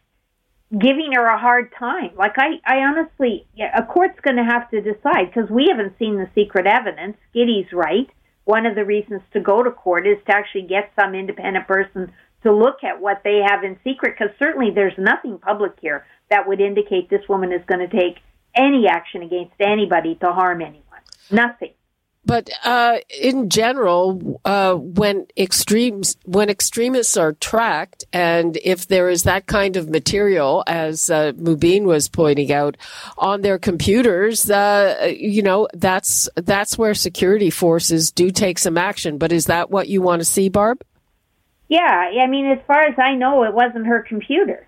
giving 0.78 1.12
her 1.14 1.26
a 1.26 1.40
hard 1.40 1.72
time. 1.78 2.12
Like 2.16 2.36
I, 2.38 2.60
I 2.66 2.78
honestly, 2.80 3.46
yeah, 3.56 3.78
a 3.78 3.86
court's 3.86 4.20
going 4.22 4.38
to 4.38 4.44
have 4.44 4.70
to 4.72 4.82
decide 4.82 5.32
because 5.34 5.50
we 5.50 5.68
haven't 5.70 5.98
seen 6.00 6.18
the 6.18 6.30
secret 6.34 6.66
evidence. 6.66 7.18
Guidy's 7.34 7.72
right. 7.74 8.10
One 8.46 8.66
of 8.66 8.76
the 8.76 8.86
reasons 8.86 9.22
to 9.34 9.40
go 9.40 9.64
to 9.64 9.72
court 9.72 10.08
is 10.08 10.18
to 10.26 10.36
actually 10.36 10.64
get 10.64 10.92
some 11.00 11.14
independent 11.14 11.68
person 11.68 12.12
to 12.44 12.52
look 12.52 12.84
at 12.84 13.00
what 13.00 13.22
they 13.24 13.42
have 13.46 13.64
in 13.64 13.78
secret 13.84 14.16
because 14.18 14.34
certainly 14.40 14.72
there's 14.74 14.98
nothing 14.98 15.38
public 15.38 15.74
here 15.82 16.06
that 16.30 16.48
would 16.48 16.60
indicate 16.60 17.10
this 17.10 17.28
woman 17.30 17.52
is 17.52 17.62
going 17.68 17.88
to 17.88 18.00
take 18.00 18.18
any 18.56 18.88
action 18.88 19.22
against 19.22 19.54
anybody 19.60 20.16
to 20.16 20.32
harm 20.32 20.62
anyone. 20.62 21.02
Nothing. 21.30 21.74
But 22.24 22.52
uh, 22.64 22.98
in 23.10 23.50
general, 23.50 24.40
uh, 24.46 24.76
when 24.76 25.26
extremes 25.36 26.18
when 26.26 26.50
extremists 26.50 27.18
are 27.18 27.34
tracked, 27.34 28.06
and 28.14 28.58
if 28.64 28.88
there 28.88 29.10
is 29.10 29.24
that 29.24 29.48
kind 29.48 29.76
of 29.76 29.90
material, 29.90 30.64
as 30.68 31.10
uh, 31.10 31.32
Mubin 31.34 31.84
was 31.84 32.10
pointing 32.10 32.52
out, 32.52 32.78
on 33.18 33.42
their 33.42 33.58
computers, 33.58 34.50
uh, 34.52 35.12
you 35.18 35.42
know 35.42 35.68
that's 35.74 36.30
that's 36.36 36.78
where 36.78 36.94
security 36.94 37.50
forces 37.50 38.12
do 38.12 38.30
take 38.30 38.60
some 38.60 38.78
action. 38.78 39.18
But 39.18 39.32
is 39.32 39.48
that 39.48 39.72
what 39.72 39.88
you 39.88 40.04
want 40.04 40.20
to 40.20 40.26
see, 40.26 40.48
Barb? 40.48 40.84
Yeah, 41.70 42.12
I 42.22 42.28
mean, 42.28 42.52
as 42.52 42.60
far 42.68 42.84
as 42.84 43.00
I 43.00 43.16
know, 43.16 43.44
it 43.46 43.54
wasn't 43.54 43.88
her 43.88 44.02
computer. 44.02 44.68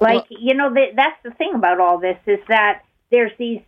Like 0.00 0.30
well, 0.30 0.40
you 0.40 0.54
know, 0.54 0.72
that's 0.94 1.20
the 1.24 1.30
thing 1.32 1.54
about 1.54 1.80
all 1.80 1.98
this 1.98 2.18
is 2.26 2.38
that 2.48 2.82
there's 3.10 3.32
these 3.38 3.62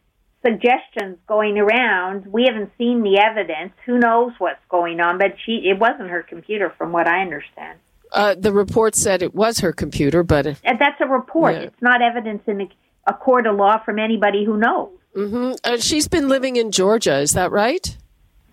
suggestions 0.45 1.18
going 1.26 1.59
around. 1.59 2.26
We 2.26 2.45
haven't 2.45 2.71
seen 2.78 3.02
the 3.02 3.18
evidence. 3.18 3.73
Who 3.87 3.99
knows 3.99 4.33
what's 4.38 4.64
going 4.68 5.00
on? 5.00 5.18
But 5.18 5.35
she, 5.45 5.68
it 5.68 5.78
wasn't 5.78 6.11
her 6.11 6.23
computer, 6.23 6.73
from 6.78 6.92
what 6.92 7.07
I 7.07 7.21
understand. 7.23 7.78
Uh, 8.12 8.35
the 8.38 8.52
report 8.52 8.95
said 8.95 9.23
it 9.23 9.35
was 9.35 9.61
her 9.61 9.73
computer, 9.73 10.23
but 10.23 10.47
uh, 10.47 10.54
that's 10.64 11.00
a 11.00 11.07
report. 11.07 11.54
Yeah. 11.54 11.61
It's 11.62 11.83
not 11.83 12.00
evidence 12.00 12.42
in 12.47 12.62
a, 12.62 12.68
a, 13.07 13.12
court 13.12 13.47
of 13.47 13.57
law 13.57 13.83
from 13.85 13.99
anybody 13.99 14.47
who 14.47 14.57
knows. 14.57 14.90
Mm-hmm. 15.14 15.52
Uh, 15.62 15.76
she's 15.76 16.09
been 16.09 16.28
living 16.28 16.57
in 16.57 16.71
Georgia. 16.71 17.18
Is 17.18 17.33
that 17.33 17.50
right? 17.50 17.97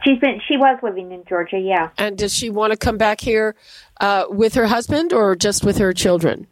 She's 0.04 0.20
been. 0.20 0.42
She 0.46 0.58
was 0.58 0.78
living 0.84 1.14
in 1.14 1.24
Georgia. 1.24 1.58
Yeah. 1.58 1.90
And 1.98 2.18
does 2.18 2.36
she 2.36 2.50
want 2.50 2.72
to 2.72 2.78
come 2.78 2.98
back 2.98 3.22
here 3.22 3.56
uh, 4.02 4.26
with 4.30 4.56
her 4.56 4.68
husband 4.68 5.14
or 5.14 5.36
just 5.36 5.64
with 5.64 5.78
her 5.78 5.94
children? 5.94 6.48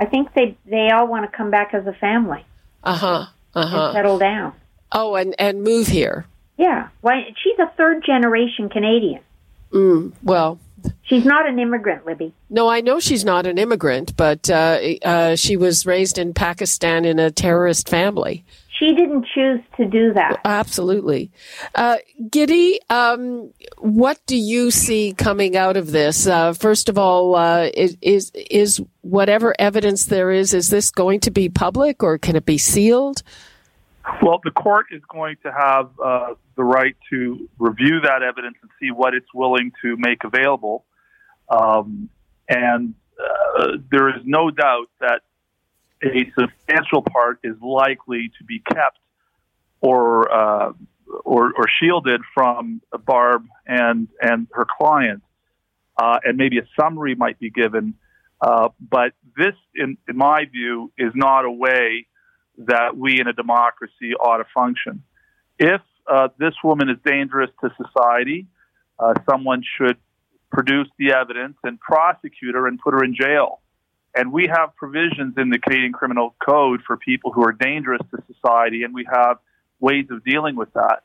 I 0.00 0.06
think 0.06 0.34
they 0.34 0.58
they 0.66 0.90
all 0.90 1.06
want 1.06 1.30
to 1.30 1.36
come 1.36 1.52
back 1.52 1.72
as 1.72 1.86
a 1.86 1.92
family. 1.92 2.44
Uh 2.82 2.96
huh 2.96 3.26
uh-huh. 3.54 3.86
and 3.86 3.94
settle 3.94 4.18
down. 4.18 4.52
Oh, 4.92 5.14
and 5.16 5.34
and 5.38 5.62
move 5.62 5.88
here. 5.88 6.26
Yeah. 6.56 6.88
Why? 7.00 7.34
She's 7.42 7.58
a 7.58 7.70
third 7.76 8.04
generation 8.04 8.68
Canadian. 8.68 9.20
Mm, 9.72 10.12
well, 10.22 10.60
She's 11.02 11.24
not 11.24 11.48
an 11.48 11.58
immigrant, 11.58 12.06
Libby. 12.06 12.32
No, 12.50 12.68
I 12.68 12.80
know 12.80 13.00
she's 13.00 13.24
not 13.24 13.46
an 13.46 13.58
immigrant, 13.58 14.16
but 14.16 14.48
uh, 14.50 14.78
uh, 15.02 15.36
she 15.36 15.56
was 15.56 15.86
raised 15.86 16.18
in 16.18 16.34
Pakistan 16.34 17.04
in 17.04 17.18
a 17.18 17.30
terrorist 17.30 17.88
family. 17.88 18.44
She 18.78 18.92
didn't 18.92 19.26
choose 19.32 19.60
to 19.76 19.84
do 19.84 20.12
that. 20.14 20.40
Absolutely. 20.44 21.30
Uh, 21.74 21.98
Guidy, 22.28 22.80
um, 22.90 23.52
what 23.78 24.18
do 24.26 24.36
you 24.36 24.72
see 24.72 25.14
coming 25.16 25.56
out 25.56 25.76
of 25.76 25.92
this? 25.92 26.26
Uh, 26.26 26.52
first 26.54 26.88
of 26.88 26.98
all, 26.98 27.36
uh, 27.36 27.70
is, 27.72 27.96
is 28.34 28.82
whatever 29.02 29.54
evidence 29.60 30.06
there 30.06 30.32
is, 30.32 30.52
is 30.52 30.70
this 30.70 30.90
going 30.90 31.20
to 31.20 31.30
be 31.30 31.48
public 31.48 32.02
or 32.02 32.18
can 32.18 32.34
it 32.34 32.44
be 32.44 32.58
sealed? 32.58 33.22
Well, 34.20 34.40
the 34.42 34.50
court 34.50 34.86
is 34.90 35.02
going 35.08 35.36
to 35.44 35.52
have 35.52 35.90
uh, 36.04 36.34
the 36.56 36.64
right 36.64 36.96
to 37.10 37.48
review 37.58 38.00
that 38.00 38.22
evidence 38.22 38.56
and 38.60 38.70
see 38.80 38.90
what 38.90 39.14
it's 39.14 39.32
willing 39.32 39.72
to 39.82 39.96
make 39.98 40.24
available. 40.24 40.84
Um, 41.48 42.08
and 42.48 42.94
uh, 43.18 43.78
there 43.90 44.08
is 44.08 44.22
no 44.24 44.50
doubt 44.50 44.88
that 45.00 45.20
a 46.04 46.32
substantial 46.38 47.02
part 47.02 47.40
is 47.42 47.56
likely 47.60 48.30
to 48.38 48.44
be 48.44 48.60
kept 48.60 48.98
or 49.80 50.32
uh, 50.32 50.72
or, 51.24 51.52
or, 51.56 51.66
shielded 51.80 52.22
from 52.34 52.80
Barb 53.04 53.46
and 53.66 54.08
and 54.20 54.46
her 54.52 54.66
client, 54.78 55.22
uh, 56.00 56.18
and 56.24 56.36
maybe 56.36 56.58
a 56.58 56.66
summary 56.78 57.14
might 57.14 57.38
be 57.38 57.50
given. 57.50 57.94
Uh, 58.40 58.68
but 58.80 59.12
this, 59.36 59.54
in, 59.74 59.96
in 60.08 60.16
my 60.16 60.44
view, 60.50 60.92
is 60.98 61.12
not 61.14 61.44
a 61.44 61.50
way 61.50 62.06
that 62.58 62.96
we 62.96 63.20
in 63.20 63.26
a 63.26 63.32
democracy 63.32 64.14
ought 64.18 64.38
to 64.38 64.44
function. 64.54 65.02
If 65.58 65.80
uh, 66.10 66.28
this 66.38 66.54
woman 66.62 66.88
is 66.90 66.98
dangerous 67.04 67.50
to 67.62 67.70
society, 67.82 68.46
uh, 68.98 69.14
someone 69.28 69.62
should 69.76 69.96
produce 70.52 70.88
the 70.98 71.12
evidence 71.12 71.56
and 71.64 71.80
prosecute 71.80 72.54
her 72.54 72.66
and 72.66 72.78
put 72.78 72.92
her 72.92 73.02
in 73.02 73.14
jail. 73.14 73.60
And 74.14 74.32
we 74.32 74.46
have 74.46 74.76
provisions 74.76 75.34
in 75.36 75.50
the 75.50 75.58
Canadian 75.58 75.92
Criminal 75.92 76.34
Code 76.44 76.82
for 76.86 76.96
people 76.96 77.32
who 77.32 77.42
are 77.44 77.52
dangerous 77.52 78.00
to 78.10 78.22
society, 78.32 78.84
and 78.84 78.94
we 78.94 79.06
have 79.12 79.38
ways 79.80 80.06
of 80.10 80.24
dealing 80.24 80.54
with 80.54 80.72
that. 80.74 81.02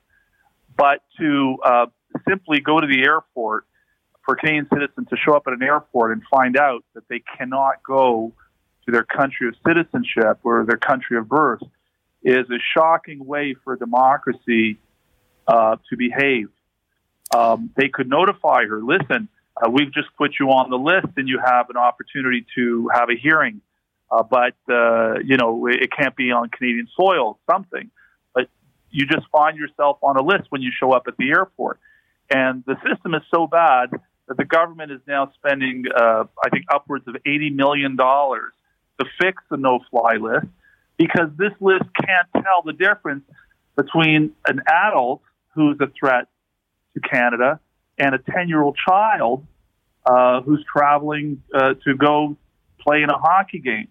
But 0.77 1.01
to 1.19 1.57
uh, 1.65 1.85
simply 2.27 2.59
go 2.59 2.79
to 2.79 2.87
the 2.87 3.03
airport 3.03 3.65
for 4.25 4.35
Canadian 4.35 4.67
citizens 4.71 5.07
to 5.09 5.17
show 5.17 5.33
up 5.35 5.43
at 5.47 5.53
an 5.53 5.63
airport 5.63 6.11
and 6.11 6.21
find 6.29 6.55
out 6.55 6.83
that 6.93 7.07
they 7.09 7.23
cannot 7.37 7.81
go 7.83 8.31
to 8.85 8.91
their 8.91 9.03
country 9.03 9.47
of 9.47 9.55
citizenship 9.65 10.39
or 10.43 10.65
their 10.65 10.77
country 10.77 11.17
of 11.17 11.27
birth 11.27 11.61
is 12.23 12.49
a 12.49 12.59
shocking 12.75 13.25
way 13.25 13.55
for 13.63 13.75
democracy 13.75 14.77
uh, 15.47 15.77
to 15.89 15.97
behave. 15.97 16.49
Um, 17.35 17.71
they 17.75 17.89
could 17.89 18.09
notify 18.09 18.65
her, 18.65 18.81
listen, 18.81 19.29
uh, 19.61 19.69
we've 19.69 19.93
just 19.93 20.07
put 20.17 20.35
you 20.39 20.47
on 20.47 20.69
the 20.69 20.77
list 20.77 21.17
and 21.17 21.27
you 21.27 21.39
have 21.43 21.69
an 21.69 21.77
opportunity 21.77 22.45
to 22.55 22.89
have 22.93 23.09
a 23.09 23.15
hearing. 23.15 23.61
Uh, 24.11 24.23
but, 24.23 24.55
uh, 24.69 25.19
you 25.19 25.37
know, 25.37 25.67
it 25.67 25.89
can't 25.95 26.15
be 26.15 26.31
on 26.31 26.49
Canadian 26.49 26.87
soil, 26.95 27.39
something. 27.49 27.91
But 28.33 28.49
you 28.89 29.05
just 29.05 29.27
find 29.31 29.57
yourself 29.57 29.97
on 30.01 30.17
a 30.17 30.21
list 30.21 30.45
when 30.49 30.61
you 30.61 30.71
show 30.77 30.93
up 30.93 31.03
at 31.07 31.17
the 31.17 31.29
airport. 31.29 31.79
And 32.29 32.63
the 32.65 32.75
system 32.87 33.13
is 33.13 33.21
so 33.33 33.47
bad 33.47 33.91
that 34.27 34.37
the 34.37 34.45
government 34.45 34.91
is 34.91 35.01
now 35.07 35.31
spending, 35.35 35.85
uh, 35.95 36.23
I 36.43 36.49
think, 36.49 36.65
upwards 36.73 37.07
of 37.07 37.15
$80 37.25 37.53
million 37.55 37.97
to 37.97 39.05
fix 39.19 39.43
the 39.49 39.57
no 39.57 39.79
fly 39.89 40.15
list 40.15 40.47
because 40.97 41.29
this 41.37 41.53
list 41.59 41.83
can't 41.95 42.27
tell 42.43 42.61
the 42.63 42.73
difference 42.73 43.23
between 43.75 44.31
an 44.47 44.61
adult 44.67 45.21
who's 45.55 45.77
a 45.79 45.87
threat 45.99 46.27
to 46.93 46.99
Canada 46.99 47.59
and 47.99 48.15
a 48.15 48.17
10 48.17 48.47
year 48.47 48.61
old 48.61 48.77
child 48.87 49.45
uh, 50.05 50.41
who's 50.41 50.63
traveling 50.71 51.43
uh, 51.53 51.73
to 51.85 51.95
go 51.95 52.35
play 52.79 53.03
in 53.03 53.09
a 53.09 53.17
hockey 53.17 53.59
game. 53.59 53.89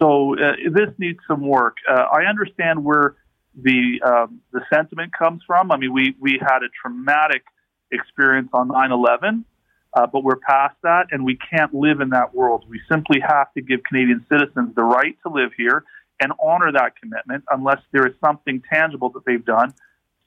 So 0.00 0.34
uh, 0.34 0.52
this 0.72 0.90
needs 0.98 1.18
some 1.28 1.46
work. 1.46 1.76
Uh, 1.88 1.94
I 2.12 2.24
understand 2.24 2.84
where 2.84 3.16
the 3.54 4.00
um, 4.04 4.40
the 4.52 4.60
sentiment 4.72 5.12
comes 5.16 5.42
from. 5.46 5.70
I 5.70 5.76
mean, 5.76 5.92
we 5.92 6.14
we 6.18 6.38
had 6.40 6.62
a 6.62 6.68
traumatic 6.82 7.44
experience 7.92 8.48
on 8.52 8.68
9/11, 8.68 9.44
uh, 9.92 10.06
but 10.06 10.24
we're 10.24 10.36
past 10.36 10.74
that, 10.82 11.06
and 11.12 11.24
we 11.24 11.36
can't 11.36 11.72
live 11.72 12.00
in 12.00 12.10
that 12.10 12.34
world. 12.34 12.64
We 12.68 12.80
simply 12.88 13.20
have 13.20 13.52
to 13.54 13.62
give 13.62 13.84
Canadian 13.84 14.26
citizens 14.28 14.74
the 14.74 14.82
right 14.82 15.16
to 15.22 15.32
live 15.32 15.52
here 15.56 15.84
and 16.20 16.32
honor 16.42 16.72
that 16.72 16.96
commitment, 17.00 17.44
unless 17.50 17.80
there 17.92 18.06
is 18.06 18.14
something 18.24 18.62
tangible 18.72 19.10
that 19.10 19.24
they've 19.24 19.44
done 19.44 19.72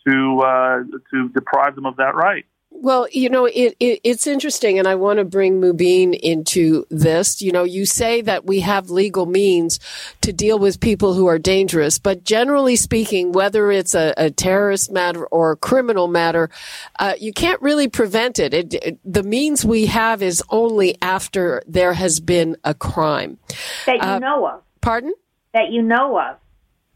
to 0.07 0.39
uh, 0.39 0.79
to 1.11 1.29
deprive 1.29 1.75
them 1.75 1.85
of 1.85 1.97
that 1.97 2.15
right. 2.15 2.45
Well, 2.79 3.07
you 3.12 3.29
know, 3.29 3.46
it, 3.46 3.75
it, 3.79 4.01
it's 4.03 4.27
interesting, 4.27 4.77
and 4.77 4.88
I 4.88 4.93
want 4.93 5.17
to 5.17 5.25
bring 5.25 5.60
Mubin 5.60 6.13
into 6.13 6.86
this. 6.91 7.41
You 7.41 7.51
know, 7.51 7.63
you 7.63 7.88
say 7.88 8.22
that 8.22 8.46
we 8.46 8.60
have 8.60 8.91
legal 8.91 9.25
means 9.25 9.79
to 10.22 10.31
deal 10.31 10.60
with 10.60 10.79
people 10.79 11.15
who 11.15 11.25
are 11.25 11.39
dangerous, 11.39 11.98
but 11.98 12.24
generally 12.24 12.75
speaking, 12.75 13.31
whether 13.31 13.72
it's 13.72 13.96
a, 13.96 14.13
a 14.15 14.29
terrorist 14.29 14.91
matter 14.91 15.25
or 15.25 15.53
a 15.53 15.57
criminal 15.57 16.07
matter, 16.07 16.51
uh, 17.00 17.13
you 17.19 17.34
can't 17.34 17.60
really 17.63 17.88
prevent 17.88 18.38
it. 18.38 18.53
It, 18.53 19.00
The 19.03 19.24
means 19.24 19.65
we 19.65 19.88
have 19.88 20.22
is 20.22 20.43
only 20.50 20.98
after 21.01 21.63
there 21.65 21.93
has 21.93 22.19
been 22.19 22.57
a 22.63 22.75
crime 22.75 23.39
that 23.88 23.96
you 23.96 24.01
uh, 24.03 24.19
know 24.19 24.48
of. 24.48 24.62
Pardon? 24.81 25.13
That 25.53 25.72
you 25.72 25.81
know 25.81 26.19
of 26.19 26.38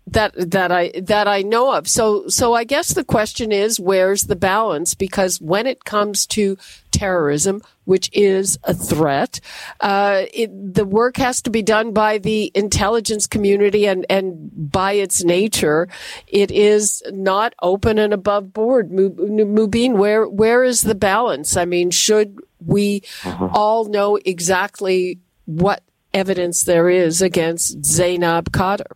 that 0.07 0.33
that 0.51 0.71
I 0.71 0.91
that 1.01 1.27
I 1.27 1.41
know 1.41 1.73
of. 1.73 1.87
So 1.87 2.27
so 2.27 2.53
I 2.53 2.63
guess 2.63 2.93
the 2.93 3.03
question 3.03 3.51
is 3.51 3.79
where's 3.79 4.23
the 4.23 4.35
balance? 4.35 4.95
Because 4.95 5.39
when 5.39 5.67
it 5.67 5.85
comes 5.85 6.25
to 6.27 6.57
terrorism, 6.91 7.61
which 7.85 8.09
is 8.11 8.57
a 8.63 8.73
threat, 8.73 9.39
uh, 9.79 10.23
it, 10.33 10.73
the 10.73 10.85
work 10.85 11.17
has 11.17 11.41
to 11.43 11.49
be 11.49 11.61
done 11.61 11.93
by 11.93 12.17
the 12.17 12.51
intelligence 12.55 13.27
community, 13.27 13.87
and 13.87 14.05
and 14.09 14.49
by 14.71 14.93
its 14.93 15.23
nature, 15.23 15.87
it 16.27 16.51
is 16.51 17.03
not 17.11 17.53
open 17.61 17.97
and 17.99 18.13
above 18.13 18.53
board. 18.53 18.91
Mubin, 18.91 19.93
where 19.93 20.27
where 20.27 20.63
is 20.63 20.81
the 20.81 20.95
balance? 20.95 21.55
I 21.55 21.65
mean, 21.65 21.91
should 21.91 22.39
we 22.65 23.03
uh-huh. 23.23 23.49
all 23.53 23.85
know 23.85 24.17
exactly 24.25 25.19
what 25.45 25.83
evidence 26.13 26.63
there 26.63 26.89
is 26.89 27.21
against 27.21 27.81
Zaynab 27.81 28.49
Khadr? 28.49 28.91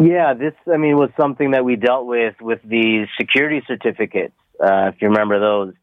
Yeah, 0.00 0.32
this, 0.32 0.54
I 0.72 0.78
mean, 0.78 0.96
was 0.96 1.10
something 1.20 1.50
that 1.50 1.62
we 1.62 1.76
dealt 1.76 2.06
with 2.06 2.34
with 2.40 2.60
the 2.64 3.06
security 3.18 3.62
certificates. 3.66 4.32
Uh, 4.58 4.90
if 4.94 5.02
you 5.02 5.08
remember 5.08 5.38
those, 5.38 5.74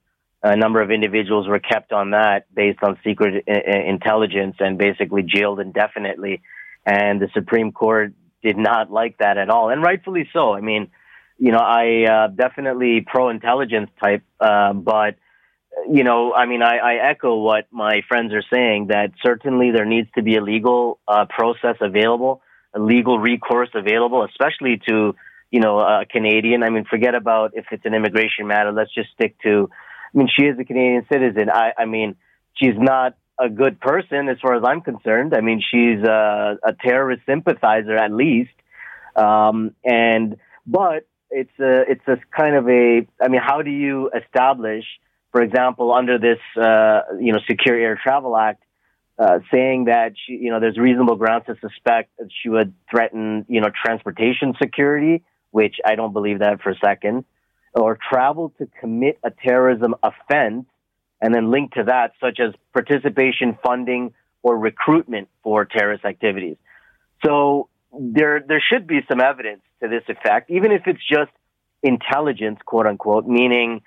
a 0.41 0.55
number 0.55 0.81
of 0.81 0.89
individuals 0.89 1.47
were 1.47 1.59
kept 1.59 1.91
on 1.91 2.12
that 2.12 2.45
based 2.53 2.79
on 2.81 2.97
secret 3.03 3.43
I- 3.47 3.51
uh, 3.51 3.55
uh, 3.55 3.89
intelligence 3.89 4.55
and 4.59 4.77
basically 4.77 5.21
jailed 5.21 5.59
indefinitely. 5.59 6.41
And 6.83 7.21
the 7.21 7.29
Supreme 7.33 7.71
Court 7.71 8.13
did 8.41 8.57
not 8.57 8.91
like 8.91 9.17
that 9.19 9.38
at 9.38 9.50
all, 9.50 9.69
and 9.69 9.83
rightfully 9.83 10.27
so. 10.33 10.53
I 10.53 10.62
mean, 10.62 10.89
you 11.38 11.51
know, 11.51 11.59
I 11.59 12.05
uh, 12.05 12.27
definitely 12.29 13.05
pro 13.05 13.29
intelligence 13.29 13.91
type, 14.01 14.24
uh, 14.39 14.74
but 14.74 15.15
you 15.91 16.03
know, 16.03 16.33
I 16.33 16.47
mean, 16.47 16.63
I, 16.63 16.77
I, 16.77 17.09
echo 17.12 17.38
what 17.38 17.67
my 17.71 18.01
friends 18.07 18.33
are 18.33 18.43
saying 18.51 18.88
that 18.88 19.12
certainly 19.24 19.69
there 19.69 19.86
needs 19.86 20.07
to 20.15 20.24
be 20.24 20.38
a 20.38 20.41
legal 20.41 21.00
uh, 21.07 21.25
process 21.29 21.75
available 21.81 22.41
legal 22.79 23.19
recourse 23.19 23.69
available, 23.74 24.25
especially 24.25 24.81
to, 24.88 25.15
you 25.51 25.60
know, 25.60 25.79
a 25.79 26.05
Canadian. 26.10 26.63
I 26.63 26.69
mean, 26.69 26.86
forget 26.86 27.15
about 27.15 27.51
if 27.53 27.65
it's 27.72 27.86
an 27.86 27.93
immigration 27.93 28.48
matter. 28.48 28.72
Let's 28.72 28.93
just 28.93 29.10
stick 29.12 29.36
to, 29.43 29.69
I 30.13 30.17
mean, 30.17 30.29
she 30.34 30.46
is 30.46 30.60
a 30.60 30.63
Canadian 30.63 31.05
citizen. 31.12 31.50
I, 31.50 31.74
I 31.77 31.86
mean, 31.86 32.15
she's 32.55 32.75
not 32.77 33.15
a 33.39 33.50
good 33.50 33.79
person 33.79 34.29
as 34.29 34.38
far 34.41 34.55
as 34.55 34.63
I'm 34.65 34.81
concerned. 34.81 35.34
I 35.36 35.41
mean, 35.41 35.62
she's 35.62 36.03
a, 36.03 36.57
a 36.63 36.74
terrorist 36.74 37.24
sympathizer 37.25 37.96
at 37.96 38.12
least. 38.12 38.51
Um, 39.15 39.75
and, 39.84 40.38
but 40.65 41.07
it's 41.29 41.60
a, 41.60 41.81
it's 41.89 42.07
a 42.07 42.17
kind 42.36 42.55
of 42.55 42.67
a, 42.67 43.07
I 43.22 43.27
mean, 43.27 43.41
how 43.43 43.62
do 43.62 43.69
you 43.69 44.10
establish, 44.10 44.86
for 45.31 45.41
example, 45.41 45.93
under 45.93 46.17
this, 46.17 46.39
uh, 46.62 47.01
you 47.19 47.34
know, 47.34 47.39
Secure 47.48 47.77
Air 47.77 48.00
Travel 48.01 48.36
Act, 48.36 48.63
uh, 49.19 49.39
saying 49.51 49.86
that 49.86 50.13
she, 50.15 50.33
you 50.33 50.51
know, 50.51 50.59
there's 50.59 50.77
reasonable 50.77 51.15
grounds 51.15 51.45
to 51.47 51.55
suspect 51.59 52.12
that 52.19 52.29
she 52.41 52.50
would 52.50 52.74
threaten, 52.89 53.45
you 53.47 53.62
know, 53.62 53.69
transportation 53.86 54.53
security, 54.62 55.24
which 55.51 55.77
I 55.86 55.95
don't 55.95 56.13
believe 56.13 56.39
that 56.39 56.62
for 56.62 56.71
a 56.71 56.77
second, 56.77 57.25
or 57.74 57.97
travel 58.12 58.53
to 58.59 58.67
commit 58.79 59.19
a 59.24 59.31
terrorism 59.31 59.95
offense, 60.03 60.65
and 61.19 61.33
then 61.33 61.50
link 61.50 61.74
to 61.74 61.83
that, 61.86 62.12
such 62.21 62.39
as 62.39 62.53
participation, 62.74 63.57
funding, 63.63 64.13
or 64.43 64.57
recruitment 64.57 65.29
for 65.41 65.65
terrorist 65.65 66.05
activities. 66.05 66.57
So 67.25 67.69
there, 67.97 68.39
there 68.47 68.62
should 68.62 68.86
be 68.86 69.00
some 69.09 69.19
evidence 69.19 69.62
to 69.81 69.88
this 69.88 70.03
effect, 70.07 70.51
even 70.51 70.71
if 70.71 70.83
it's 70.86 71.01
just 71.09 71.31
intelligence, 71.81 72.59
quote 72.65 72.86
unquote, 72.86 73.25
meaning, 73.25 73.81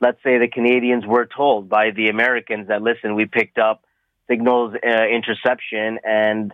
let's 0.00 0.22
say 0.22 0.38
the 0.38 0.48
Canadians 0.48 1.04
were 1.06 1.26
told 1.26 1.68
by 1.68 1.90
the 1.90 2.08
Americans 2.08 2.68
that, 2.68 2.82
listen, 2.82 3.14
we 3.14 3.24
picked 3.24 3.58
up 3.58 3.83
signals 4.28 4.74
uh, 4.74 5.06
interception 5.06 5.98
and 6.04 6.52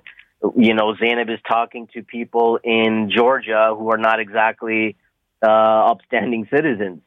you 0.57 0.75
know 0.75 0.95
Zaynab 0.95 1.33
is 1.33 1.41
talking 1.49 1.89
to 1.95 2.03
people 2.03 2.59
in 2.63 3.11
Georgia 3.15 3.75
who 3.77 3.91
are 3.91 3.99
not 3.99 4.21
exactly 4.21 4.97
uh, 5.43 5.91
upstanding 5.93 6.49
citizens. 6.51 7.01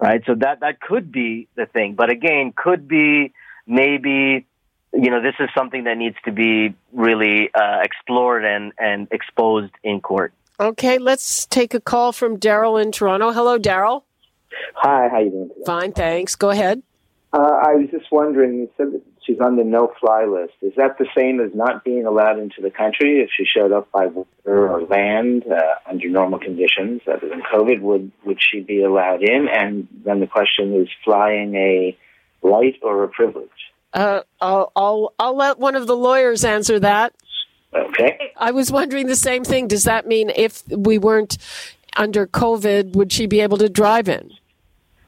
right? 0.00 0.22
So 0.26 0.34
that 0.36 0.60
that 0.60 0.80
could 0.80 1.10
be 1.10 1.48
the 1.54 1.66
thing, 1.66 1.94
but 1.94 2.10
again, 2.10 2.52
could 2.56 2.88
be 2.88 3.32
maybe 3.66 4.46
you 4.92 5.10
know 5.10 5.22
this 5.22 5.34
is 5.40 5.48
something 5.56 5.84
that 5.84 5.96
needs 5.96 6.16
to 6.24 6.32
be 6.32 6.74
really 6.92 7.50
uh, 7.54 7.78
explored 7.82 8.44
and 8.44 8.72
and 8.78 9.08
exposed 9.10 9.72
in 9.82 10.00
court. 10.00 10.32
Okay, 10.60 10.98
let's 10.98 11.46
take 11.46 11.72
a 11.74 11.80
call 11.80 12.12
from 12.12 12.38
Daryl 12.38 12.82
in 12.82 12.90
Toronto. 12.90 13.30
Hello, 13.32 13.58
Daryl. 13.58 14.02
Hi, 14.74 15.08
how 15.08 15.20
you 15.20 15.30
doing 15.30 15.48
today? 15.50 15.62
Fine, 15.64 15.92
thanks. 15.92 16.34
Go 16.34 16.50
ahead. 16.50 16.82
Uh, 17.32 17.38
I 17.38 17.74
was 17.74 17.88
just 17.90 18.06
wondering, 18.10 18.54
you 18.54 18.70
said 18.76 18.92
that 18.92 19.02
she's 19.28 19.40
on 19.40 19.56
the 19.56 19.64
no-fly 19.64 20.24
list. 20.24 20.54
Is 20.62 20.72
that 20.76 20.98
the 20.98 21.06
same 21.16 21.40
as 21.40 21.54
not 21.54 21.84
being 21.84 22.06
allowed 22.06 22.38
into 22.38 22.62
the 22.62 22.70
country 22.70 23.20
if 23.20 23.30
she 23.36 23.44
showed 23.44 23.72
up 23.72 23.90
by 23.92 24.06
water 24.06 24.26
or 24.68 24.82
land 24.82 25.44
uh, 25.46 25.60
under 25.88 26.08
normal 26.08 26.38
conditions 26.38 27.02
other 27.06 27.28
than 27.28 27.42
COVID? 27.42 27.80
Would 27.82 28.10
would 28.24 28.38
she 28.40 28.60
be 28.60 28.82
allowed 28.82 29.22
in? 29.22 29.48
And 29.48 29.86
then 30.04 30.20
the 30.20 30.26
question 30.26 30.74
is, 30.74 30.88
flying 31.04 31.54
a 31.54 31.96
right 32.42 32.74
or 32.82 33.04
a 33.04 33.08
privilege? 33.08 33.48
Uh, 33.92 34.22
I'll, 34.40 34.72
I'll 34.74 35.14
I'll 35.18 35.36
let 35.36 35.58
one 35.58 35.76
of 35.76 35.86
the 35.86 35.96
lawyers 35.96 36.44
answer 36.44 36.80
that. 36.80 37.14
Okay. 37.74 38.32
I 38.38 38.50
was 38.50 38.72
wondering 38.72 39.06
the 39.06 39.16
same 39.16 39.44
thing. 39.44 39.68
Does 39.68 39.84
that 39.84 40.06
mean 40.06 40.30
if 40.34 40.66
we 40.68 40.96
weren't 40.96 41.36
under 41.96 42.26
COVID, 42.26 42.94
would 42.94 43.12
she 43.12 43.26
be 43.26 43.40
able 43.40 43.58
to 43.58 43.68
drive 43.68 44.08
in? 44.08 44.32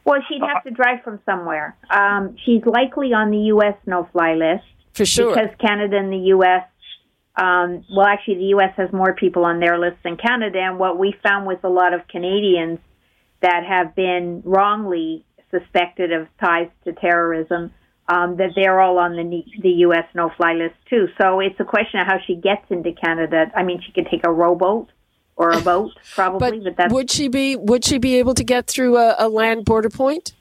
Well, 0.04 0.20
she'd 0.28 0.42
have 0.42 0.64
to 0.64 0.70
drive 0.70 1.02
from 1.04 1.20
somewhere. 1.26 1.76
Um, 1.90 2.36
she's 2.44 2.62
likely 2.64 3.12
on 3.12 3.30
the 3.30 3.38
U.S. 3.54 3.74
no-fly 3.86 4.34
list 4.34 4.64
For 4.94 5.04
sure. 5.04 5.34
because 5.34 5.50
Canada 5.60 5.96
and 5.98 6.12
the 6.12 6.28
U.S. 6.34 6.64
Um, 7.36 7.84
well, 7.94 8.06
actually, 8.06 8.36
the 8.36 8.50
U.S. 8.56 8.72
has 8.76 8.92
more 8.92 9.14
people 9.14 9.44
on 9.44 9.60
their 9.60 9.78
list 9.78 9.98
than 10.02 10.16
Canada. 10.16 10.58
And 10.58 10.78
what 10.78 10.98
we 10.98 11.14
found 11.22 11.46
with 11.46 11.62
a 11.64 11.68
lot 11.68 11.94
of 11.94 12.08
Canadians 12.08 12.78
that 13.42 13.64
have 13.68 13.94
been 13.94 14.42
wrongly 14.44 15.24
suspected 15.50 16.12
of 16.12 16.28
ties 16.42 16.68
to 16.84 16.92
terrorism, 16.92 17.72
um, 18.08 18.36
that 18.36 18.50
they're 18.56 18.80
all 18.80 18.98
on 18.98 19.16
the 19.16 19.44
the 19.62 19.70
U.S. 19.86 20.04
no-fly 20.14 20.54
list 20.54 20.74
too. 20.88 21.06
So 21.20 21.40
it's 21.40 21.58
a 21.60 21.64
question 21.64 22.00
of 22.00 22.06
how 22.06 22.18
she 22.26 22.34
gets 22.34 22.64
into 22.70 22.92
Canada. 22.92 23.50
I 23.56 23.62
mean, 23.62 23.80
she 23.84 23.92
could 23.92 24.08
take 24.10 24.26
a 24.26 24.32
rowboat 24.32 24.88
or 25.40 25.52
a 25.52 25.60
boat, 25.62 25.92
probably, 26.14 26.58
but 26.58 26.64
but, 26.64 26.76
that's 26.76 26.92
would 26.92 27.10
she 27.10 27.28
be 27.28 27.56
would 27.56 27.84
she 27.84 27.98
be 27.98 28.16
able 28.16 28.34
to 28.34 28.44
get 28.44 28.66
through 28.66 28.98
a, 28.98 29.16
a 29.18 29.28
land 29.28 29.64
border 29.64 29.88
point? 29.88 30.32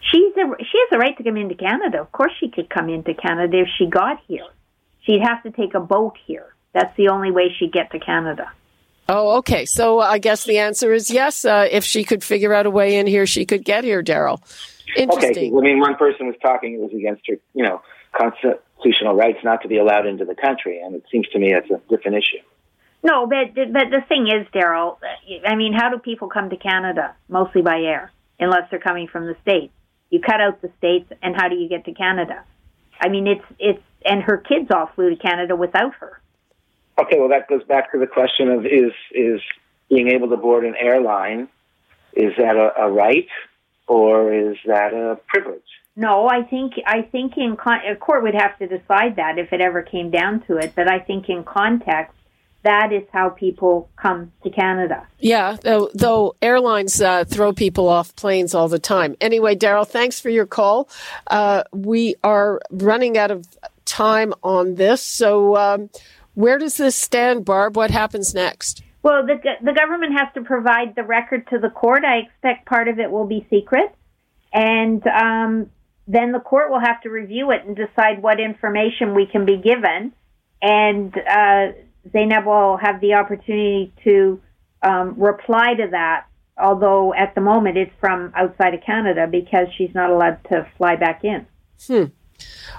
She's 0.00 0.32
a, 0.36 0.64
she 0.64 0.78
has 0.78 0.88
a 0.92 0.98
right 0.98 1.16
to 1.16 1.22
come 1.22 1.36
into 1.36 1.54
Canada. 1.54 2.00
Of 2.00 2.12
course, 2.12 2.32
she 2.40 2.48
could 2.48 2.70
come 2.70 2.88
into 2.88 3.12
Canada 3.12 3.60
if 3.60 3.68
she 3.76 3.86
got 3.86 4.20
here. 4.26 4.46
She'd 5.02 5.22
have 5.22 5.42
to 5.42 5.50
take 5.50 5.74
a 5.74 5.80
boat 5.80 6.14
here. 6.26 6.46
That's 6.72 6.96
the 6.96 7.08
only 7.08 7.30
way 7.30 7.54
she'd 7.58 7.72
get 7.72 7.90
to 7.92 7.98
Canada. 7.98 8.50
Oh, 9.08 9.38
okay. 9.38 9.66
So 9.66 10.00
I 10.00 10.18
guess 10.18 10.44
the 10.44 10.58
answer 10.58 10.92
is 10.92 11.10
yes. 11.10 11.44
Uh, 11.44 11.68
if 11.70 11.84
she 11.84 12.02
could 12.02 12.24
figure 12.24 12.54
out 12.54 12.66
a 12.66 12.70
way 12.70 12.96
in 12.96 13.06
here, 13.06 13.26
she 13.26 13.44
could 13.44 13.64
get 13.64 13.84
here, 13.84 14.02
Daryl. 14.02 14.40
Okay. 14.98 15.48
I 15.48 15.60
mean, 15.60 15.80
one 15.80 15.96
person 15.96 16.26
was 16.26 16.36
talking; 16.40 16.74
it 16.74 16.80
was 16.80 16.92
against 16.92 17.22
her, 17.28 17.36
you 17.54 17.64
know, 17.64 17.82
constitutional 18.16 19.14
rights 19.14 19.38
not 19.44 19.62
to 19.62 19.68
be 19.68 19.78
allowed 19.78 20.06
into 20.06 20.24
the 20.24 20.34
country, 20.34 20.80
and 20.80 20.94
it 20.94 21.04
seems 21.10 21.28
to 21.28 21.38
me 21.38 21.52
that's 21.52 21.70
a 21.70 21.80
different 21.88 22.16
issue. 22.16 22.42
No, 23.02 23.26
but 23.26 23.54
but 23.54 23.90
the 23.90 24.02
thing 24.08 24.26
is, 24.28 24.46
Daryl. 24.52 24.98
I 25.46 25.54
mean, 25.54 25.72
how 25.72 25.90
do 25.90 25.98
people 25.98 26.28
come 26.28 26.50
to 26.50 26.56
Canada? 26.56 27.14
Mostly 27.28 27.62
by 27.62 27.80
air, 27.80 28.12
unless 28.40 28.70
they're 28.70 28.80
coming 28.80 29.08
from 29.08 29.26
the 29.26 29.36
states. 29.42 29.72
You 30.10 30.20
cut 30.20 30.40
out 30.40 30.62
the 30.62 30.70
states, 30.78 31.12
and 31.22 31.34
how 31.36 31.48
do 31.48 31.56
you 31.56 31.68
get 31.68 31.84
to 31.84 31.92
Canada? 31.92 32.44
I 33.00 33.08
mean, 33.08 33.26
it's 33.26 33.44
it's 33.58 33.82
and 34.04 34.22
her 34.22 34.38
kids 34.38 34.70
all 34.74 34.90
flew 34.94 35.10
to 35.10 35.16
Canada 35.16 35.56
without 35.56 35.94
her. 36.00 36.20
Okay, 36.98 37.18
well, 37.18 37.28
that 37.28 37.48
goes 37.48 37.62
back 37.64 37.92
to 37.92 37.98
the 37.98 38.06
question 38.06 38.48
of 38.50 38.64
is 38.64 38.92
is 39.12 39.40
being 39.88 40.08
able 40.08 40.28
to 40.28 40.36
board 40.36 40.64
an 40.64 40.74
airline 40.78 41.48
is 42.12 42.32
that 42.38 42.56
a, 42.56 42.72
a 42.80 42.90
right 42.90 43.28
or 43.86 44.32
is 44.32 44.56
that 44.66 44.94
a 44.94 45.18
privilege? 45.28 45.62
No, 45.94 46.28
I 46.28 46.42
think 46.42 46.74
I 46.86 47.02
think 47.02 47.36
in 47.36 47.56
con- 47.56 47.80
a 47.88 47.96
court 47.96 48.22
would 48.22 48.34
have 48.34 48.58
to 48.58 48.66
decide 48.66 49.16
that 49.16 49.38
if 49.38 49.52
it 49.52 49.60
ever 49.60 49.82
came 49.82 50.10
down 50.10 50.42
to 50.46 50.56
it. 50.56 50.72
But 50.74 50.90
I 50.90 50.98
think 50.98 51.28
in 51.28 51.44
context, 51.44 52.14
that 52.66 52.92
is 52.92 53.04
how 53.12 53.28
people 53.28 53.88
come 53.96 54.32
to 54.42 54.50
Canada. 54.50 55.06
Yeah, 55.20 55.56
though, 55.62 55.88
though 55.94 56.34
airlines 56.42 57.00
uh, 57.00 57.24
throw 57.24 57.52
people 57.52 57.88
off 57.88 58.14
planes 58.16 58.54
all 58.54 58.66
the 58.66 58.80
time. 58.80 59.14
Anyway, 59.20 59.54
Daryl, 59.54 59.86
thanks 59.86 60.18
for 60.18 60.30
your 60.30 60.46
call. 60.46 60.88
Uh, 61.28 61.62
we 61.72 62.16
are 62.24 62.60
running 62.72 63.16
out 63.16 63.30
of 63.30 63.46
time 63.84 64.34
on 64.42 64.74
this. 64.74 65.00
So, 65.00 65.56
um, 65.56 65.90
where 66.34 66.58
does 66.58 66.76
this 66.76 66.96
stand, 66.96 67.44
Barb? 67.44 67.76
What 67.76 67.92
happens 67.92 68.34
next? 68.34 68.82
Well, 69.02 69.24
the 69.24 69.36
the 69.62 69.72
government 69.72 70.18
has 70.18 70.26
to 70.34 70.40
provide 70.40 70.96
the 70.96 71.04
record 71.04 71.46
to 71.50 71.60
the 71.60 71.70
court. 71.70 72.04
I 72.04 72.16
expect 72.26 72.66
part 72.66 72.88
of 72.88 72.98
it 72.98 73.08
will 73.12 73.26
be 73.26 73.46
secret, 73.48 73.94
and 74.52 75.06
um, 75.06 75.70
then 76.08 76.32
the 76.32 76.40
court 76.40 76.70
will 76.70 76.80
have 76.80 77.00
to 77.02 77.10
review 77.10 77.52
it 77.52 77.64
and 77.64 77.76
decide 77.76 78.20
what 78.20 78.40
information 78.40 79.14
we 79.14 79.26
can 79.26 79.44
be 79.44 79.56
given. 79.56 80.12
And 80.60 81.16
uh, 81.16 81.66
Zaynab 82.14 82.46
will 82.46 82.76
have 82.76 83.00
the 83.00 83.14
opportunity 83.14 83.92
to 84.04 84.40
um, 84.82 85.14
reply 85.18 85.74
to 85.74 85.88
that. 85.90 86.26
Although 86.58 87.12
at 87.12 87.34
the 87.34 87.42
moment 87.42 87.76
it's 87.76 87.92
from 88.00 88.32
outside 88.34 88.72
of 88.72 88.80
Canada 88.80 89.26
because 89.30 89.66
she's 89.76 89.94
not 89.94 90.10
allowed 90.10 90.42
to 90.48 90.66
fly 90.78 90.96
back 90.96 91.22
in. 91.22 91.46
Hmm. 91.86 92.04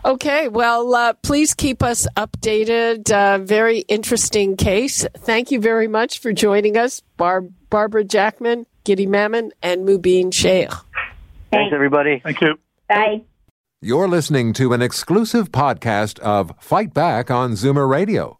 Okay, 0.06 0.48
well, 0.48 0.94
uh, 0.96 1.14
please 1.14 1.54
keep 1.54 1.84
us 1.84 2.08
updated. 2.16 3.12
Uh, 3.12 3.40
very 3.40 3.80
interesting 3.80 4.56
case. 4.56 5.06
Thank 5.18 5.52
you 5.52 5.60
very 5.60 5.88
much 5.88 6.20
for 6.20 6.32
joining 6.34 6.78
us, 6.78 7.02
Bar- 7.18 7.46
Barbara 7.70 8.04
Jackman, 8.04 8.66
Guidy 8.86 9.08
Mamman, 9.08 9.52
and 9.62 9.88
Mubin 9.88 10.34
Shaikh. 10.34 10.70
Thanks, 10.70 10.86
Thanks. 11.52 11.74
everybody. 11.74 12.20
Thank 12.24 12.42
you. 12.42 12.60
Bye. 12.88 13.24
You're 13.82 14.08
listening 14.08 14.54
to 14.54 14.74
an 14.74 14.82
exclusive 14.82 15.52
podcast 15.52 16.20
of 16.20 16.52
Fight 16.60 16.94
Back 16.94 17.30
on 17.30 17.52
Zoomer 17.52 17.88
Radio, 17.90 18.40